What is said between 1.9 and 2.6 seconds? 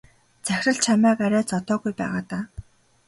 байгаа даа.